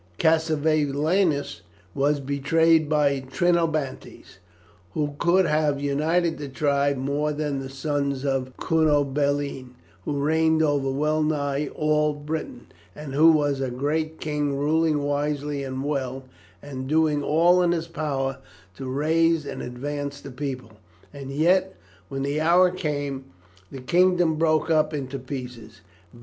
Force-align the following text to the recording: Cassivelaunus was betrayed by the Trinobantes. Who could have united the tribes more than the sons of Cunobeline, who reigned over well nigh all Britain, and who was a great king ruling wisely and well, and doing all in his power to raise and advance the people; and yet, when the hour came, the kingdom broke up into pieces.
Cassivelaunus 0.17 1.61
was 1.93 2.19
betrayed 2.19 2.89
by 2.89 3.19
the 3.19 3.27
Trinobantes. 3.27 4.39
Who 4.95 5.13
could 5.19 5.45
have 5.45 5.79
united 5.79 6.39
the 6.39 6.49
tribes 6.49 6.97
more 6.97 7.31
than 7.31 7.59
the 7.59 7.69
sons 7.69 8.25
of 8.25 8.57
Cunobeline, 8.57 9.75
who 10.05 10.13
reigned 10.19 10.63
over 10.63 10.89
well 10.89 11.21
nigh 11.21 11.67
all 11.75 12.13
Britain, 12.13 12.65
and 12.95 13.13
who 13.13 13.31
was 13.31 13.61
a 13.61 13.69
great 13.69 14.19
king 14.19 14.57
ruling 14.57 15.03
wisely 15.03 15.63
and 15.63 15.83
well, 15.85 16.23
and 16.63 16.87
doing 16.87 17.21
all 17.21 17.61
in 17.61 17.71
his 17.71 17.87
power 17.87 18.39
to 18.77 18.89
raise 18.89 19.45
and 19.45 19.61
advance 19.61 20.19
the 20.19 20.31
people; 20.31 20.71
and 21.13 21.29
yet, 21.29 21.75
when 22.09 22.23
the 22.23 22.41
hour 22.41 22.71
came, 22.71 23.25
the 23.71 23.77
kingdom 23.81 24.33
broke 24.37 24.71
up 24.71 24.95
into 24.95 25.19
pieces. 25.19 25.81